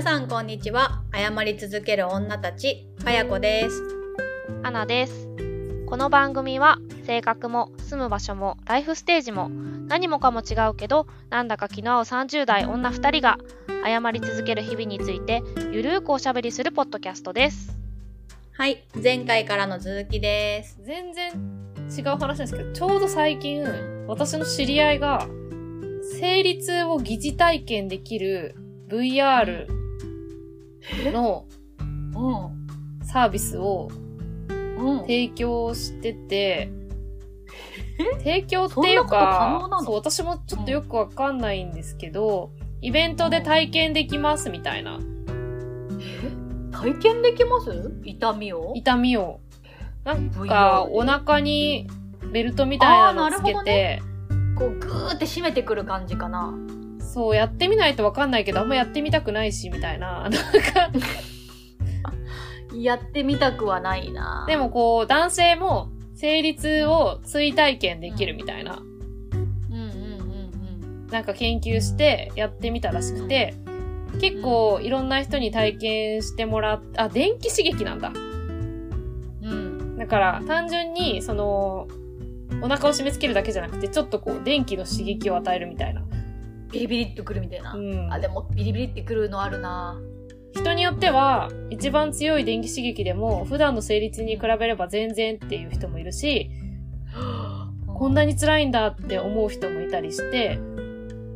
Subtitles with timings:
[0.00, 3.82] 皆さんこんにちは謝り続ける女たちかやこです
[4.62, 5.28] アナです。
[5.86, 13.36] この番組は性格も住む場所もライフステージも何もかも違うけどなんだか気の合う30代女2人が
[13.84, 17.76] 謝り続ける日々についてゆるーくおしゃべりするポッドキャストです。
[18.52, 21.32] はい前回からの続きです全然
[21.94, 23.66] 違う話なんですけど、ちょうど最近、
[24.08, 25.28] 私の知り合いが、
[26.18, 28.54] 生理痛を疑似体験できる
[28.88, 29.66] VR
[31.12, 31.46] の
[31.88, 33.88] うんサービスを
[34.48, 36.70] うん提供してて、
[37.98, 44.98] え提供っていうかそう、私もちょっとよくわかんないんですけど、イベントで体験できますみたいな、
[46.72, 47.92] 体験できます？
[48.04, 48.72] 痛みを？
[48.74, 49.40] 痛みを。
[50.04, 51.86] なんか、お腹に
[52.32, 54.00] ベルトみたいなのつけて、
[54.56, 56.54] こうグーって締めてくる感じかな
[57.12, 60.28] そう、やってみないとわかんないけど、あんまやってみたくないし、みたいな。
[60.30, 60.38] なんか、
[62.76, 68.80] やってみたくはないなでもこう、男性も生理痛を追体験できるみたいな、
[69.70, 73.54] うんうんうんなんか研究してやってみたらしくて、
[74.20, 78.12] 結構いろんな人に体験してもらっあ、電気刺激なんだ。
[78.12, 81.88] うんうんだから、単純に、その、
[82.62, 86.02] お腹を締め付けるだけじゃなくて、ちょっとこう、電気の刺激を与えるみたいな。
[86.72, 88.12] ビリビリってくるみたいな、うん。
[88.12, 90.00] あでもビリビリってくるのあるな。
[90.52, 96.50] 人によっては、一番強い電気刺激でも、普段の生理痛に比べれば全然っていう人もいるし、
[97.86, 100.58] こんなに辛いんだって思う人もいたりして、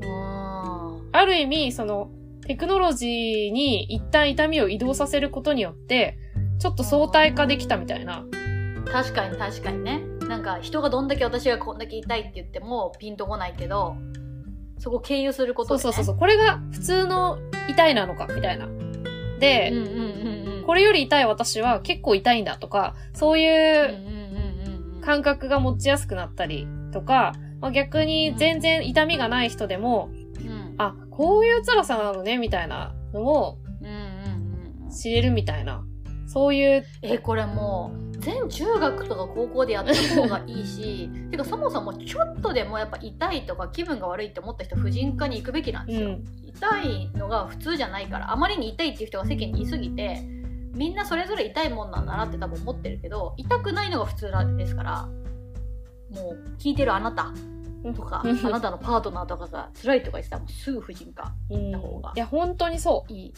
[0.02, 2.10] あある意味、その、
[2.46, 6.18] テクノロジーに一旦痛みを移動させることによって、
[6.58, 8.24] ちょっと相対化できたみたいな。
[8.32, 10.02] ー確かに確かにね。
[10.28, 13.96] なんか人がどんだけ私がこんだけ痛いって言ってもピンとこないけど
[14.84, 16.18] そこを経由することで、ね、そうそうそうそう。
[16.18, 18.68] これが普通の痛いなのか、みたいな。
[19.40, 30.08] で、うんうんうんうんこれより痛い私は結構痛いんだとか、そういう感覚が持ちやすくなったりとか、まあ、逆に全然痛みがない人でも、
[30.38, 33.58] うんあ、こういう辛さなのね、みたいなのを
[34.90, 35.84] 知れるみたいな。
[36.26, 46.24] そういう、えこれもう全中学とか高校でやった方がいいし てかそもそもちょっとでもやっぱ痛いとか気分が悪いって思った人婦人科に行くべきなんですよ、うん。
[46.44, 50.22] 痛いのが普通じゃないからあまりに痛いっていう人が世間にいすぎて
[50.74, 55.08] みんなそれぞれ痛いもんなんだなって多分思ってるけど痛くないのが普通なんですから
[56.10, 57.32] もう聞いてるあなた
[57.92, 63.12] とかあなたのパートナーとかが辛いとか言ってたらもうすぐ婦人科うんた方がいや、本当にそう。
[63.12, 63.34] いい、うん、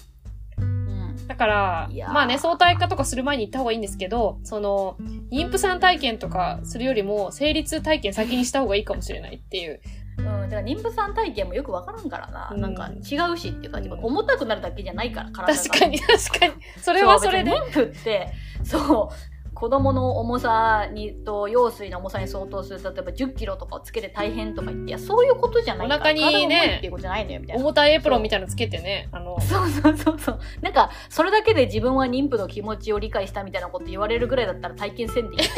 [1.26, 4.96] だからまあね、相対化とかする前に行った方がいいんですけど、その、
[5.32, 9.80] 妊婦さん体験とかするよりも、生理痛体験先にした方がいいかもしれないっていう。
[10.18, 16.54] うん、だから妊婦さん体験もよくわからんからな、うんなんか違うしっていうか、うん重たくなるだけじゃないから体が確かに、確かに。
[16.80, 17.50] それはそれで。
[17.50, 18.32] 妊婦って
[18.62, 27.62] そう子供の重さにと羊水の重さに相当する例えば1 0キロとかをつけて大変とか言っていやそういうことじゃないからお腹にねっていうことじゃないのよみたいな。
[27.62, 30.38] 重たいエプロンみたいなのつけてね、あの、そうそうそうそう。
[30.60, 35.48] なんかそれだけで自分は妊婦の気持ちを理解したみたいなこと言われるぐらいだったら体験せんでいい。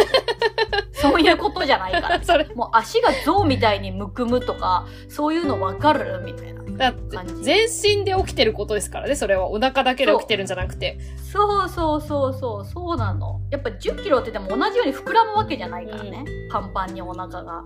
[0.93, 2.23] そういうことじゃないから。
[2.25, 6.23] それ、もう足が象みたいにむくむとかそういうの分かる？
[6.25, 7.67] みたいなだって感じ全
[7.99, 9.49] 身で起きてることですからね、それは。
[9.49, 10.99] お腹だけで起きてるんじゃなくて。
[11.33, 13.41] そうそうそうそうそうなの。
[13.51, 17.65] やっぱ1 0キロってでも同じように膨らむわけじゃないからね、パンパンにお腹が。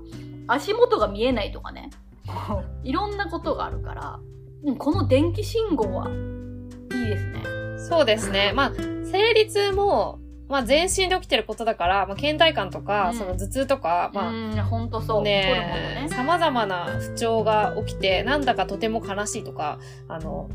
[0.48, 1.90] 足元が見えないとかね。
[2.82, 4.18] いろんなことがあるから。
[4.64, 7.42] うんこの電気信号はいいですね。
[7.88, 8.52] そうですね。
[8.54, 8.72] まあ、
[9.04, 10.20] 生理痛も、
[10.52, 13.16] まあ、全身で起きてることだから、まあ、倦怠感とか、うん。
[13.16, 16.14] その頭痛とか、まあ、うんほんとそう、ねのね。
[16.14, 20.50] 様々な不調が起きて、なんだかとても悲しいとか、あの、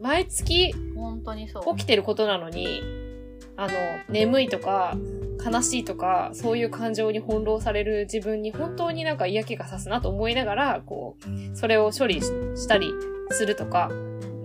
[0.00, 1.76] 毎月本当にそう。
[1.76, 2.82] 起きてることなのに、
[3.56, 3.72] あの、
[4.08, 4.96] 眠いとか、
[5.44, 11.16] 悲しいとか、そういう感情に翻弄される自分に本当になんか嫌気がさすなと思いながら、こ
[11.52, 12.26] う、それを処理し
[12.56, 12.90] したり
[13.30, 13.92] するとか、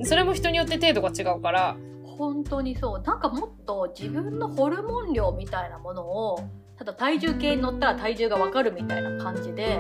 [0.04, 1.75] それも人によって程度が違うから、
[2.18, 3.02] 本当にそう。
[3.02, 6.40] なんかもっと自分のホルモン量みたいなものを
[6.78, 9.80] ただ体重計に乗ったら体重がわかるみたいな感じで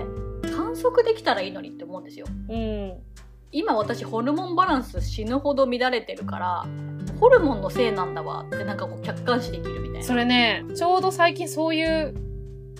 [0.55, 2.25] 観測できたらいいのにって思うんですよ。
[2.49, 2.97] うん。
[3.51, 6.65] 今私ホルモンバランス死ぬほど乱れてるから
[7.19, 10.03] ホルモンのせいなんだわってなんかこう客観視できるみたいな。
[10.03, 12.13] それね、ちょうど最近そういう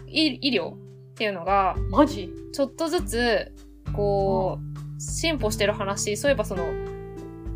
[0.08, 0.78] 医医療っ
[1.16, 2.32] ていうのが、マジ？
[2.54, 3.52] ちょっとずつ、
[3.94, 6.64] こう、進歩してる話、そういえばその、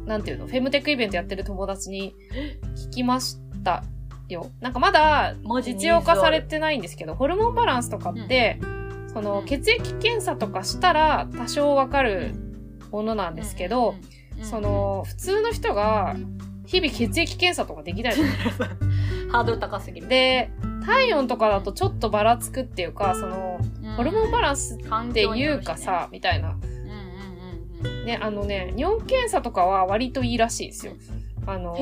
[0.06, 2.16] なんていうの、フェムテックイベントやってる友達に
[2.76, 3.84] 聞きました
[4.30, 4.50] よ。
[4.60, 8.60] なんかまだ実用化されてないんですけど、ホルモンバランスとかって、
[9.14, 9.46] そのうん。
[9.46, 12.34] 血液検査とかしたら多少わかる
[12.92, 13.96] ものなんですけど、
[14.42, 16.16] その、普通の人が、
[16.66, 18.36] 日々血液検査とかできないじゃない。
[19.32, 20.08] ハードル高すぎる。
[20.08, 20.50] で、
[20.86, 23.60] 体温とかだとちょっとばらつくっていうか、その、
[23.98, 26.56] ホルモンバランスっていうかさ、みたいな。
[27.84, 30.94] うんうんうんうんね、あのね、尿検査とかは割といいらしいですよ。
[31.46, 31.78] あの、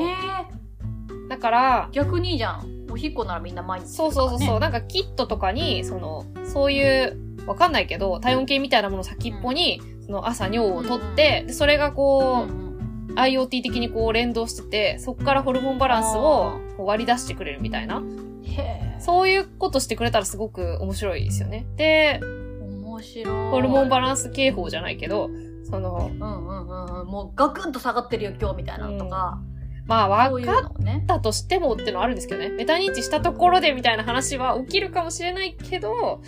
[1.29, 2.87] だから、逆にいいじゃん。
[2.91, 12.69] おしっこならみんな毎日すそうそうそうそう、なんかキットとかに、その、そういう、わかんないけど、体温計みたいなもの先っぽに、その朝尿を取って、でそれがこう、うんうん
[13.15, 18.01] IoT 的にこう連動してて、そこからホルモンバランスをこう割り出してくれるみたいな。
[18.43, 18.97] へえ。
[18.99, 21.65] そういうことしてくれたらすごく面白いですよね。
[21.75, 22.19] で、
[22.61, 23.51] 面白い。
[23.51, 25.29] ホルモンバランス警報じゃないけど、
[25.69, 29.39] その、うんうんうんうんもうガクンと下がってるよ今日みたいなのとか、
[29.87, 32.49] まあそういう分かったとしてもってのはあるんですけどね。
[32.49, 36.21] メタ認知したところでみたいな話は起きるかもしれないけど、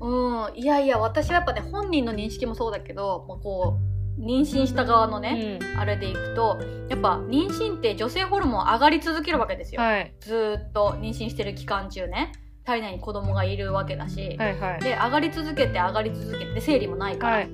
[0.00, 3.78] うんいやいや私はやっぱね本人の認識もそうだけど、まあ、こ
[4.18, 5.78] う妊娠した側のうね、ん。
[5.78, 6.58] あれでいくと
[6.88, 10.14] やっぱ妊娠って女性ホルモン上がり続けるわけですよ、はい。
[10.20, 12.32] ずーっと妊娠してる期間中ね
[12.64, 14.80] 体内に子供がいるわけだし、はいはい。
[14.80, 17.50] で上がり続けて上がり続けてで生理もないから、はい。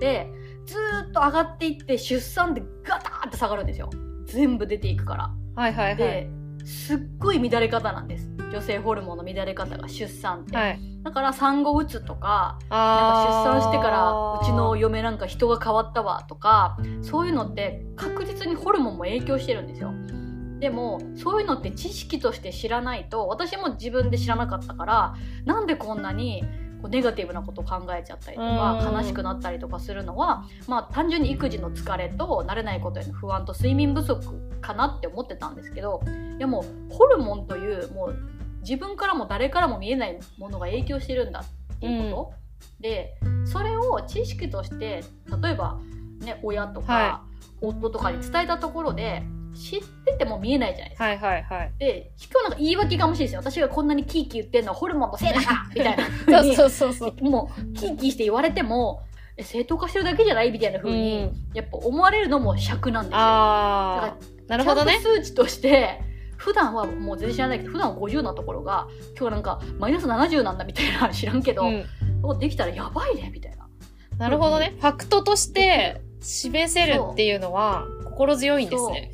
[0.00, 0.26] で
[0.66, 3.90] ずーっと上がっていって出産でガターって下がるんですよ。
[4.26, 5.30] 全部出ていくから。
[5.56, 5.96] はいはいはい。
[5.96, 6.30] で
[6.64, 8.30] すっごい乱れ方なんです。
[8.50, 10.80] 女性ホルモンの乱れ方が出産って、はい。
[11.02, 19.92] だから産後うつとかなんあか出産してからうちのよ嫁なんか人が変わったわとかそういうのって確実にホルモンも影響してるんですよ。
[20.58, 25.14] でもそういうのって知識として知らないと私も自分で知らなかったから
[25.46, 26.44] なんでこんなに
[26.80, 28.96] こうネガティブなことを考えちゃったりとかうん。
[28.96, 34.20] 悲しくなったりとかするのはまあ単純に育児の疲れと慣れないことへの不安と睡眠不足
[34.60, 36.02] かなって思ってたんですけど
[36.38, 38.16] いやもうホルモンというもう
[38.62, 43.14] 自分からも誰からも見えないものが影響してるんだっていうこと、で
[43.46, 45.02] それを知識として
[45.42, 45.78] 例えば、
[46.20, 47.22] ね、親とか、は
[47.62, 49.22] 夫とかに伝えたところで
[49.54, 51.04] 知ってても見えないじゃないですか。
[51.04, 51.72] はいはいはい。
[51.78, 57.24] で今日なんか言い訳がましいですよ私がこんなにキーキー言ってんのはホルモンのせいだから みたいなそうそうそうそう。
[57.24, 59.02] もうキーキーして言われても
[59.36, 63.18] え正当化してるだけじゃないみたいな風に、うんやっぱ思われるのも尺なんですよ。
[63.18, 64.16] ああ、
[64.48, 66.00] なるほどね数値として
[66.36, 68.86] 普段はもう全然知らないけど普段は50なところが
[69.18, 71.84] 今日なんかマイナス70なんだみたいな知らんけど、うん
[72.22, 73.66] おできたらやばいねみたいな。
[74.18, 74.74] なるほどね。
[74.78, 79.10] ファクトとして示せるっていうのは心強いんですね。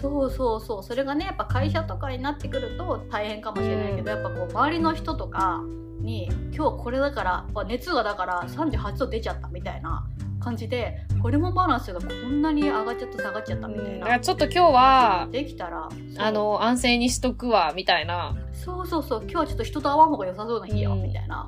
[0.00, 0.82] そうそうそう。
[0.82, 5.62] それがねやっぱ会社とかになってくると大変かもしれないけど、やっぱこう周りの人とか
[6.00, 10.06] に今日これだからまあ熱がだから38度出ちゃったみたいな
[10.40, 18.34] 感じでホルモンバランスがこんなに上がっちゃった下がっちゃったみたいな、だからちょっと今日は、できたらあの、安静にしとくわ、みたいな。
[18.54, 19.22] そうそうそう。
[19.22, 21.02] 今日はちょっと人と会わん方が良さそうな日よ、うん。
[21.02, 21.46] みたいな。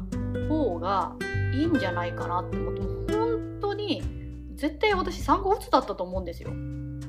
[0.49, 1.13] 方が
[1.55, 2.83] いいんじゃないかなって思って。
[3.17, 4.03] 本当に
[4.55, 6.51] 絶対私産後うつだったと思うんですよ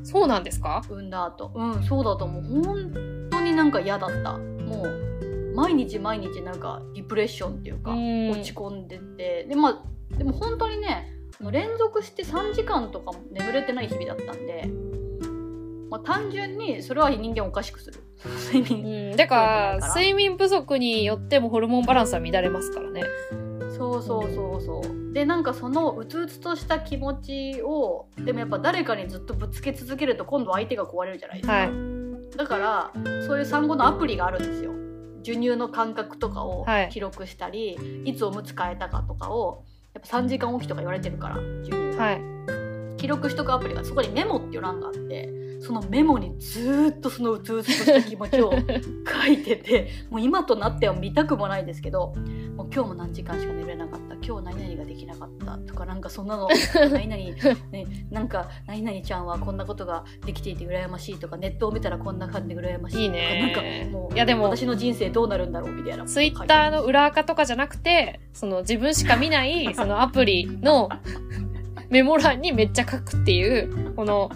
[0.04, 0.82] そうなんですか？
[0.90, 1.52] 産んだ後。
[1.56, 2.64] うんそうだと思う。
[2.64, 4.38] 本当になんか嫌だった。
[4.38, 8.30] もう毎日毎日なんかディプレッションっていうかうん。
[8.32, 9.46] 落ち込んでて。
[9.46, 11.10] でまあでも本当にね
[11.40, 14.70] あの連続して3時間とかも眠れてない日々だったんで、
[15.90, 18.00] まあ、単純にそれは人間をおかしくする。
[18.54, 19.88] 睡う眠うだから。
[19.90, 23.04] 睡眠不足によってもホルモンバランスは乱れますからね。
[23.78, 25.14] そうそうそうそう。
[25.14, 32.38] でなんかそのうつうつとした気持ちをでもやっぱ誰かにずっとぶつけ続けると今度相手が壊れるじゃないですか、はい。
[32.38, 32.92] だから
[33.26, 34.72] そういう産後のアプリがあるんですよ。
[35.20, 36.90] 授乳の感覚とかをはい。
[36.90, 39.64] 記録したり、い、つおむつ替えたかとかを
[39.94, 42.22] やっぱ3時間おきとか言われてるから授乳、はい。
[42.98, 45.30] 記録しとくアプリがそこにメモっていう欄があって
[45.64, 48.52] そのメモにずーっとそのうつうつとした気持ちを
[49.08, 52.14] 書いててもう今となっては見たくもないですけど
[52.58, 56.50] もう今日も何時間しか寝れなかった今日何々ができなかったとかなんかそんなの
[56.92, 63.54] 何々、ね、なんか何々ちゃんはこんなことができていて羨ましいとかネットを見たらこんな感じで羨ましいとかいいね。
[63.54, 70.90] なんかもういやでも私の人生どうなるんだろうみたいなツイッターの裏垢とかじゃなくて、その自分しか見ない、そのアプリの
[71.90, 74.30] メモ欄にめっちゃ書くっていう、この、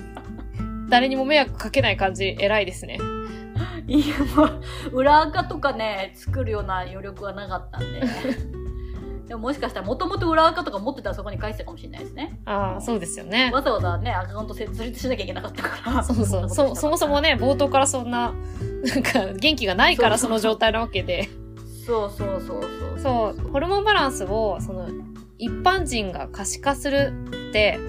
[0.89, 2.99] 誰にも迷惑かけない感じ、偉いですね。
[3.87, 8.01] いやもう裏垢とかね作るような余力はなかったんで
[9.27, 13.49] でももしかしたらもともと裏垢とか持ってたらそこに書いてたかもしれないですねああ、そうですよね。
[13.53, 16.49] わざわざねアカウント設立しなきゃいけなかったからそうそう。
[16.49, 18.33] そ、そもそもね、冒頭からそんな、
[18.83, 21.29] なんか、元気がないからその状態なわけで。
[21.85, 24.87] そうそうそうそうそう、ホルモンバランスを、その、
[25.37, 27.13] 一般人が可視化する
[27.49, 27.79] って、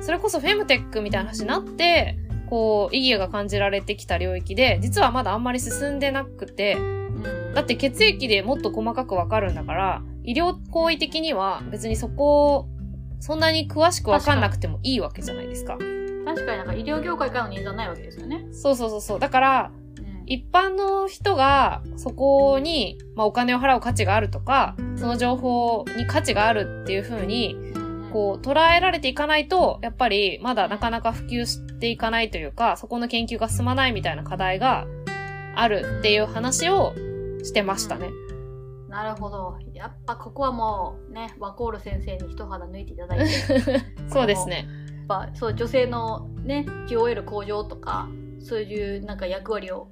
[0.00, 6.98] それこそフェムテックみたいな話になって、こう、意義が感じられてきた領域で、実はまだあんまり進んでなくて、うん
[7.54, 12.68] だって血液でもっと細かくわかるんだから、医療行為的には別にそこを、
[13.20, 15.76] そんなに詳しくわかんなくてもいいわけじゃないですか。
[16.24, 18.46] 確かになんか医療業界からのニーズはないわけですよね。
[18.52, 19.18] そうそうそうそう。
[19.18, 19.88] だから、うん
[20.28, 27.56] 一般の人がそこに、まあ、お金を払う価値があるとか、その情報に価値があるっていう風に、
[28.08, 34.86] こう、捉えられていかないと、やっぱりまだなかなか普及していかないというか、そこの研究が進まないみたいな課題が
[35.54, 36.94] あるっていう話を
[37.42, 38.08] してましたね。
[38.08, 38.28] うん
[38.88, 39.58] なるほど。
[39.74, 44.66] やっぱここはもうね、ワコール先生に一肌抜いていただいて、や っそうですね。
[45.06, 48.08] ぱそう女性のね、QOL 向上とか、
[48.40, 49.88] そういうなんか役割を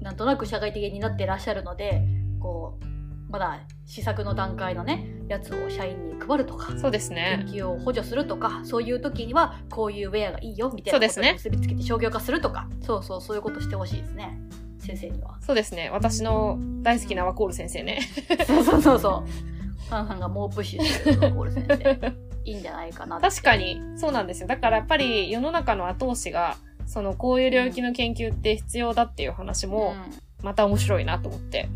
[0.00, 2.02] なんとなく社会的になってらっしゃるので、
[2.40, 7.46] こう、まだ試作の段階のね、やつを社員に配るとか、そうです研ね。
[7.48, 14.40] 究を補助するとかそういう時にはこういうウェアがいいよみたいなことそうですねに結びつけて商業化するとかそうそうそういうことしてほしいですね
[14.78, 15.90] 先生にはそうですね。
[15.92, 18.00] 私の大好きなワコール先生ね。
[18.46, 24.48] そうそうそうそうハンさんが猛プッシュしてるコール先生いいんじゃないかな確かに、そうなんですよ。
[24.48, 26.56] だからやっぱり世の中の後押しが、
[26.86, 29.94] そのこういう領域の研究って必要だっていう話も、
[30.42, 31.68] また面白いなと思って。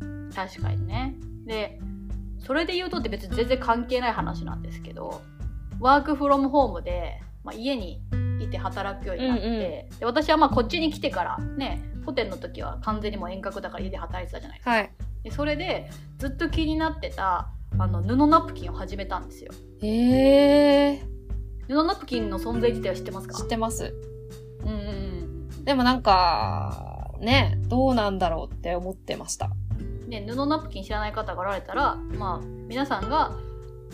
[0.00, 1.14] うん、確かにね
[1.46, 1.78] で
[2.50, 5.22] それで言うとって別に全然関係ない話なんですけど
[5.78, 8.02] ワークフロムホームで、まあ、家に
[8.40, 14.90] いて働くようになって、うんうんで私はまあこっちに来てからねホテルの時は完全にもう遠隔だから家で働いてたじゃないですかはい。
[15.22, 19.52] でそれでずっと気になってたあの布ナプキンを始めたんですよ
[19.82, 21.02] へえ
[21.68, 23.38] 布ナプキンの存在自体は知ってますか？
[23.38, 23.94] 知ってます。
[24.64, 24.80] うんうんう
[25.60, 29.50] んでもなんか、ね、どうなんだろうって思ってました。
[30.10, 33.38] ね、布ナプキン知らない方がおられたら、まあ、皆さんが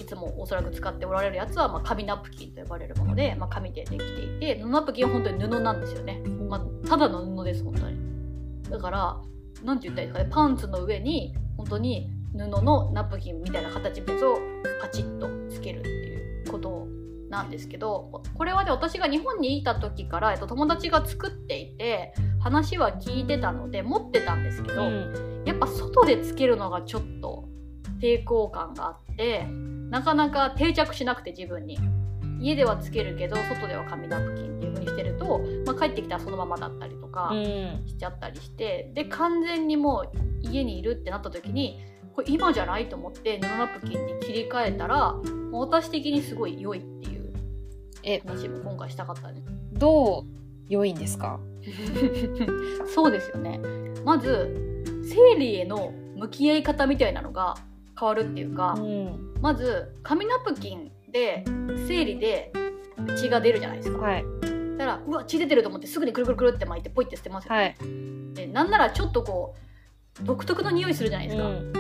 [0.01, 7.97] いつもおそらく使っておられるやつは、まあ、紙ナプキンと呼ばれるもので、まあ、紙でできていて布ナプキンは本当に布なんですよね、まあ、ただの布です本当に。
[8.71, 9.17] だから
[9.63, 14.39] なんて言ったらいいですかねパンツの上に本当に布のナプキンみたいな形のやつを
[14.81, 16.87] パチッとつけるっていうこと
[17.29, 25.43] なんですけどこれはね私が日本にいた時から、えっと、友達が作っていて話は聞いてたので持ってたんですけど、うん。
[25.45, 27.49] やっぱ外でつけるのがちょっと
[28.01, 29.47] 抵抗感があって
[29.91, 31.79] なかなか定着しなくて自分に
[32.41, 37.85] 家ではつけるけど外では紙ナプキンっていう風にしてると、まあ、帰ってきたらそのままだったりとかうん。
[37.87, 41.81] しちゃったりしてで完全にもう家にいるってなった時に
[42.15, 45.15] これ今じゃないと思って布ナプキンに切り替えたら
[45.53, 47.16] 私的にすごい良いっていう
[48.07, 49.47] え、話も今回したかったです。
[49.73, 50.25] どう
[50.69, 51.39] 良いんですか？
[52.95, 53.61] そうですよね
[54.05, 57.57] まず生理への向き合い方みたいなのが
[57.99, 59.35] 変わるっていうか、ん。
[59.41, 61.45] まず紙ナプキンで
[61.89, 62.53] 生理で
[63.17, 64.25] 血が出るじゃないですか、はい。
[64.79, 67.77] だからうわ血出てると思ってすぐにくるくるくるって巻いてポイって捨てますよ、はい。
[68.35, 69.55] でなんならちょっとこ
[70.23, 71.73] う独特の匂いするじゃないですか、ん。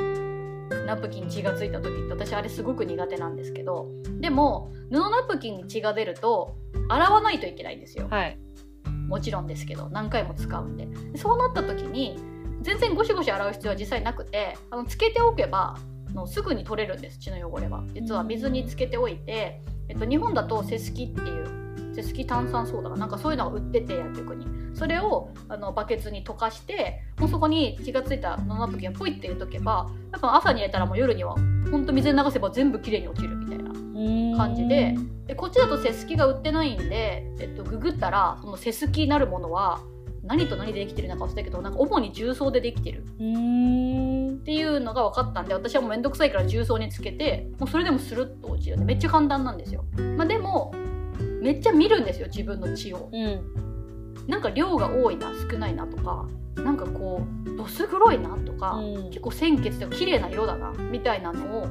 [0.87, 3.89] ナプキンに血がついた時って私あれすごく苦手なんですけど
[4.21, 6.57] でも布ナプキンに血が出ると
[6.89, 8.07] 洗わないといけないんですよ。
[8.09, 8.39] はい。
[9.09, 10.87] もちろんですけど何回も使うんで。
[10.87, 12.17] でそうなった時に
[12.63, 15.77] 全然ゴシゴシ洗う必要は実際なくてあのつけておけば
[16.09, 17.85] あのすぐに取れるんです血の汚れは。
[17.95, 21.66] 実は水につけておいて、えっと、日本だとセスキっていう
[21.97, 24.47] セスキ炭酸ソーダがなんかそういうのが売ってて薬局に。
[24.75, 31.35] それをあのバケツに溶かしてもうそこに血がついた布ナプキンをポイって入れとけばやっぱ朝に入れたらもう夜には
[31.71, 34.95] ほんと水に流せば全部きれいに落ちるみたいな感じで。
[35.27, 39.81] でこっちだとセスキが売ってないんで、えっと、ググったらそのセスキなるものは
[40.23, 43.03] 何と何でできてるのか忘れたけどなんか主に重曹でできてる。
[43.03, 43.09] っ
[44.45, 48.77] ていうのが分かったんで私はもうめんどくさいから重曹につけてもうそれでもスルッと落ちる。
[48.77, 49.85] んでめっちゃ簡単なんですよ、
[50.17, 50.75] まあ、でも
[51.47, 53.09] めっちゃ見るんですよ自分の血を。
[53.13, 53.41] うん。
[54.27, 56.27] なんか量が多いな少ないなとか
[56.57, 59.11] なんかこうどす黒いなとか、うん。
[59.11, 61.67] 結構鮮血で綺麗な色だなみたいなのを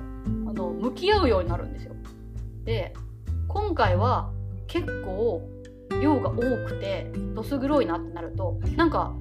[0.48, 1.94] あの向き合うようになるんですよ。
[2.64, 2.94] で
[3.50, 4.32] 今回は
[4.68, 5.42] 結構
[6.02, 9.14] 量が多くてどす黒いなってなるとなんか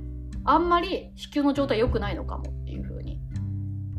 [0.45, 3.19] あんまり子宮の状態良くないのかもっていう風に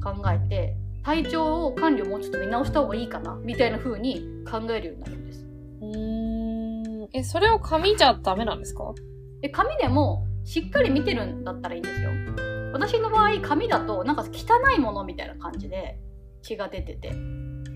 [0.02, 5.46] 考えて体調を管理をもうちょっと見直した方がいいかなみたいな風に考えるようになるんです
[7.06, 7.10] ん。
[7.14, 8.94] え、それを紙じゃダメなんですか？
[9.42, 12.10] で紙でもしっかり見てるんだったらいいんですよ。
[12.74, 15.98] 私の場合紙だとなんか汚いものみたいな感じで
[16.42, 17.14] 血が出てて。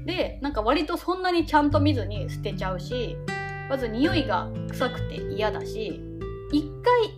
[0.05, 3.17] でなんか割とそんなにちゃんと見ずに捨てちゃうし
[3.69, 6.01] まず匂いが臭くて嫌だし
[6.53, 7.13] 1回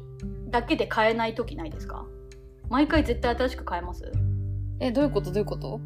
[0.50, 2.06] だけで買えない時ないですか？
[2.70, 4.12] 毎回絶対新しく買えます？
[4.80, 5.32] え、どういうこと？
[5.32, 5.80] どういうこと？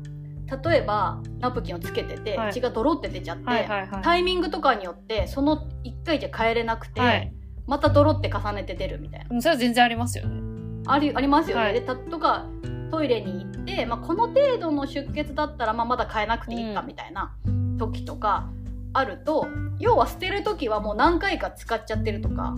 [0.64, 4.02] 例えばナプキンをつけてて、はい血がドロって出ちゃって、はいはいはい。
[4.04, 7.34] タイミングとかによってその1回じゃ変えれなくて、はい
[7.68, 10.42] またドロって重ねて出るみたいなうんそれは全然ありますよね。
[10.88, 11.64] ありありますよね。
[11.64, 12.46] はいでたとか
[12.92, 17.36] トイレに行って、まあ、この程度の出血だったら、まあ、まだ変えなくていいかうんみたいな
[17.80, 18.48] 時とか、
[18.94, 19.48] あると
[19.80, 22.56] 要は捨てる時はもう何回か使っちゃってるとか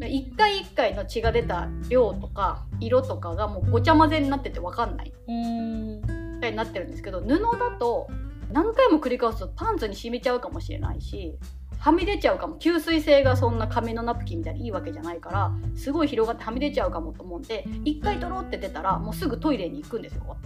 [0.00, 6.21] 一回一回の血が出た量とか色とかがもうごちゃ混ぜになってて分かんないうん。
[6.50, 8.08] になってるんですけど布だと
[8.52, 11.38] 何回も繰り返すとパンツに染みちゃうかもしれないし
[11.78, 12.58] はみ出ちゃうかも。
[12.58, 20.36] 吸水性がそんな紙のナプキンみたいにいいわけじゃないからすごい広がってはみ出ちゃうかもと思うんで一回ドロって出たらもうすぐトイレに行くんですよ。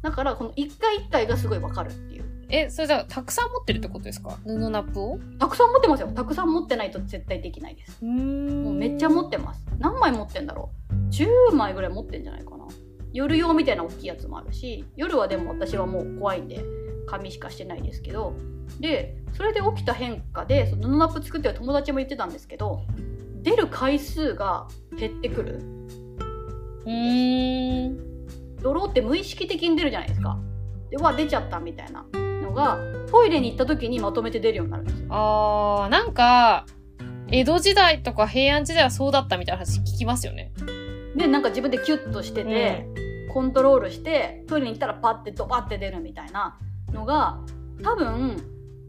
[0.00, 2.24] だからこの一回一回がすごいわかるっていう。
[2.50, 4.38] え、それじゃあ、たくさん持ってるってことですか？
[4.44, 5.18] 布ナップを？
[5.38, 6.08] たくさん持ってますよ。
[6.08, 7.98] たくさん持ってないと絶対できないです。
[8.00, 8.64] うん。
[8.64, 9.66] もうめっちゃ持ってます。
[9.78, 10.94] 何枚持ってんだろう。
[11.10, 12.66] 10枚ぐらい持ってんじゃないかな
[13.12, 16.64] 夜用みたいな大きいやつもあるし夜はでも私はもう怖いんで
[17.06, 18.34] 紙しかしてないですけど
[18.80, 22.82] でそれで起きた変化でその布ナップ作ってる友達も言ってたんですけど
[23.42, 25.60] 出る回数が減ってくる
[26.86, 28.08] うん。
[28.62, 30.38] ドロって無意識的に出るじゃないですか
[30.90, 32.04] でうわ出ちゃったみたいな
[32.42, 32.78] のが
[33.10, 36.66] トイレに行った時にまとめて出るようになるんですよあー、なんか、
[37.30, 40.52] 江戸時代とか平安時代はそうだったみたいな話聞きますよね。
[41.14, 42.86] でなんか自分でキュッとしてて、
[43.28, 46.58] コントロールしてトイレに行ったらパッてドバッて出るみたいな
[46.92, 47.40] のが
[47.82, 48.36] 多分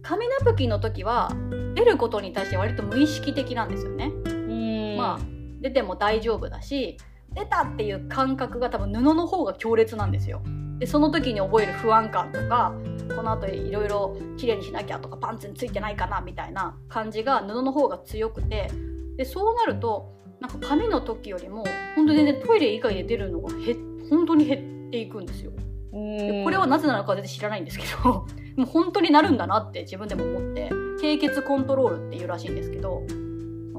[0.02, 1.32] 紙ナプキンの時は
[1.76, 4.12] 出ることに対して割と無意識的なんですよね。
[4.26, 4.98] うん。
[4.98, 6.98] まあ出ても大丈夫だし
[7.34, 10.42] 出たっていう感覚が多分布の方が強烈なんですよ。
[10.80, 12.74] でその時に覚える不安感とか
[13.16, 18.72] この後いろいろ綺麗にしなきゃとかパンツについてないかなみたいな感じが布の方が強くて
[19.18, 21.66] でそうなるとなんか紙の時よりも
[21.96, 25.52] 本当に全然トイレ以外で出るのが減本当に減っていくんですよ。
[25.92, 30.70] これはなぜなのかは全然知らないんですけど もう本当になるんだなって自分でも思って
[31.02, 33.02] 経血コントロールっていうらしいんですけど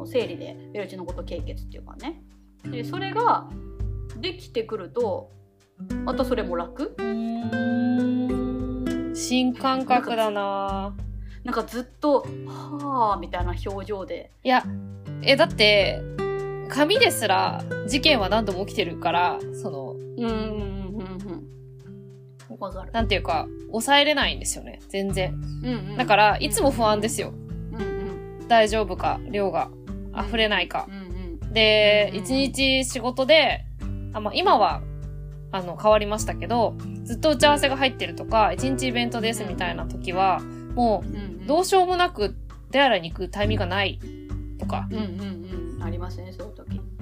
[0.07, 2.23] 生理でベルチのこと経血っていうかね。
[2.65, 3.49] でそれが
[4.17, 5.31] できてくると
[6.05, 6.95] またそれも楽？
[9.15, 10.95] 新感覚だな。
[11.45, 14.33] なんかずっと「はあ」みたいな表情で。
[14.43, 14.65] いや、
[15.23, 16.03] え、だって、
[16.71, 21.09] 紙ですら事件は何度も起きてるから、その、うんうんうんうん
[22.51, 22.93] うんわかる。
[22.93, 25.35] なんていうか、抑えれないんですよね、全然。
[25.63, 25.97] うんうん。
[25.97, 27.33] だから、いつも不安ですよ。
[27.73, 28.49] うんうん。
[28.49, 29.71] 大丈夫か、量が。
[30.17, 30.87] 溢れないか。
[30.89, 30.91] う。
[30.91, 33.65] んうんで、うん一日仕事で、
[34.13, 34.83] あ、まあ、今は、
[35.53, 40.41] あの、変わりましたけど、ずっと打ち合わせが入ってるとか、一日イベントですみたいな時は、
[40.75, 42.35] もうんうう、どうしようもなく
[42.71, 43.99] 手洗いに行くタイミングがない
[44.59, 44.89] とか。
[44.91, 45.83] うんうんうん。
[45.83, 46.50] ありますねそう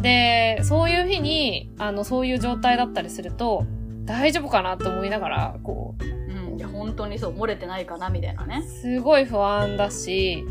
[0.01, 3.65] で、そういう日に、あの、そういう状態だったりすると、
[4.05, 10.45] 大丈夫かなって思いながら、こう、うんいや本当にそう漏れてないかなみたいなねすごい不安だし、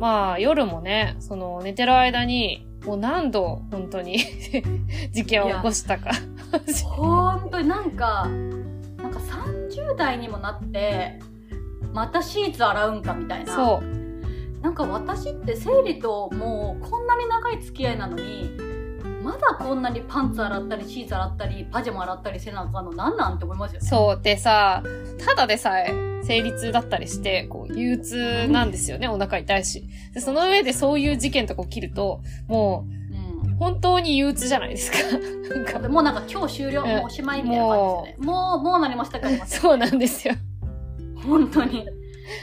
[0.00, 4.18] まあ夜もね、その寝てる間に、もう何度本当に
[5.12, 6.10] 事件を起こしたか。
[6.96, 8.26] 本当になんか
[8.98, 11.20] なんか30代にもなって
[11.92, 14.02] またシーツ洗うんかみたいなそう。
[14.62, 18.50] なんか私って生理ともうこんなに長い付き合いなのに
[19.22, 24.20] まだこんなにパンツ洗ったりシーツ洗ったりパジャマ洗ったりせなあかんのなんなんって思いますよねそう。
[24.22, 24.82] でさ、
[25.24, 25.92] ただでさえ
[26.24, 29.84] 生理痛だったりして、こう、憂鬱なんですよね、お腹痛いし。
[30.14, 32.86] で、その上でそういう事件とか起きると、も
[33.46, 35.88] うんう、本当に憂鬱じゃないですか。
[35.88, 40.34] もうなんか今日終了うんもうおしまいみたいな感じですよねもうもうなりましたかそうなんですよ。
[41.24, 41.86] 本当に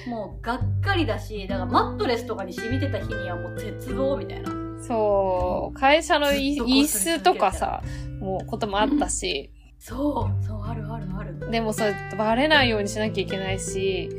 [0.08, 4.52] もうがっかりだしだからマットレスとかに染みてた日にはもう絶望みたいな
[4.90, 5.80] そう。
[5.80, 7.84] 会社の椅子とかさ、
[8.20, 14.10] もうこともあったし、そうそうあるあるあるでもそれバレないようにしなきゃいけないし、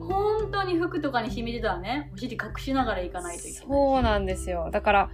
[0.00, 4.68] 本当に服とかに染みてたらねお尻隠しながら行かないといけないそうなんですよ。
[4.70, 5.10] だから、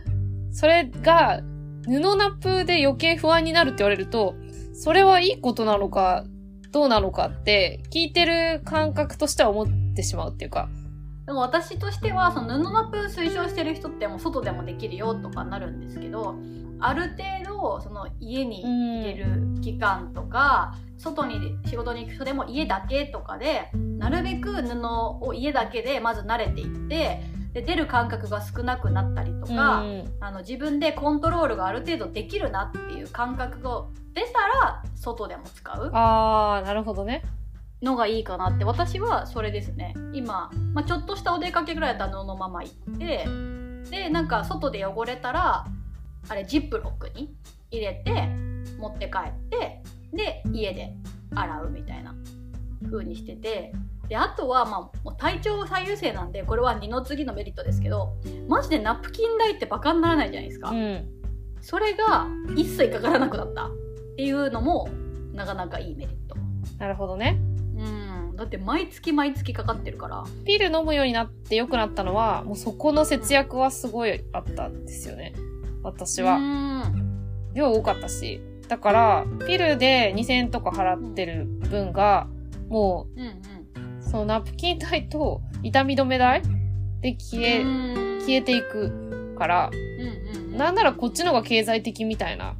[0.50, 1.42] それが
[1.84, 4.34] 布ナップで余計不安になるって言われると、
[4.74, 6.24] それはいいことなのか、
[6.72, 10.68] どうなのかって、聞いてる感覚としては思ってしまうっていうか。
[11.26, 16.36] でも私としてはその布ナップ推奨してる人ってもう外でもできるよとかなるんですけど
[16.80, 24.86] ある程度その家に入れる期間とか、外に仕事に行く人でも家だけとかでなるべく布
[25.22, 27.22] を家だけでまず慣れていって
[27.54, 37.24] で出る感覚が少なくなったりとか、うんあの自分でコントロールがある程度できるなっていう感覚が出たら外でも使うあー、なるほどね。
[37.84, 43.26] のがいいかなって私はそれですね今、まあ、ちょっとしたお出かけぐらいだったら布のまま行って
[43.90, 45.66] でなんか外で汚れたら
[46.28, 47.34] あれジップロックに
[47.70, 48.28] 入れて
[48.78, 50.94] 持って帰ってで家で
[51.34, 52.14] 洗うみたいな
[52.90, 53.72] 風にしてて
[54.08, 58.14] であとは、まあ、もう体調最優先なんでこれは二の次のメリットですけど
[58.48, 61.08] マジでナプキン代ってバカにならないじゃないですか、うん。
[61.60, 63.70] それが一切かからなくなったっ
[64.16, 64.88] ていうのも
[65.32, 66.36] なかなかいいメリット
[66.78, 67.40] なるほどね。
[68.34, 68.40] うん。
[68.40, 70.24] うん、だって毎月毎月かかってるから。
[70.44, 75.34] ピル飲むようになって良くなったのは、もうそこの節約はすごいあったんですよね。
[75.82, 76.36] 私は。
[76.36, 77.52] うん。
[77.54, 78.40] 量多かったし。
[78.68, 82.26] だから、ピルで2000円とか払ってる分が、
[82.68, 83.28] もうんうん。
[83.30, 86.42] う、そのナプキン代と痛み止め代
[87.00, 88.20] で消え、うん。
[88.20, 90.56] 消えていくから、うんうんうん。
[90.56, 92.56] なんならこっちの方が経済的みたいな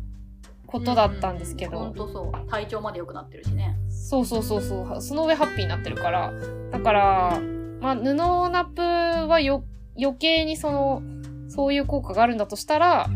[0.66, 2.50] ことだったんですけど、本当そう。
[2.50, 6.30] 体調まで良くなってるしねそうそうそうそう、その上ハッピーになってるから、
[6.70, 7.40] だから、
[7.80, 8.20] まあ、布ナ
[8.62, 9.64] ップはよ、
[9.98, 11.02] 余計にその、
[11.48, 13.08] そういう効果があるんだとしたら、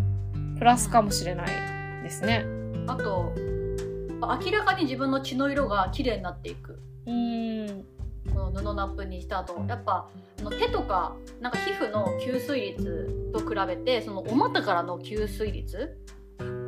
[0.57, 2.46] プラスかもしれないですね。
[2.87, 6.81] あと明らかに自分の血の色が綺麗になっていく。
[7.05, 7.85] うーん。
[8.33, 9.62] この布ナップにした後。
[9.68, 10.09] やっぱ
[10.40, 15.98] あの手とかなんか皮膚の吸水率と比べてそのお股からの吸水率。